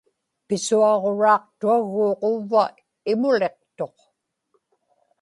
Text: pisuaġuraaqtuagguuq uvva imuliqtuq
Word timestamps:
pisuaġuraaqtuagguuq 0.47 2.19
uvva 2.31 2.63
imuliqtuq 3.11 3.97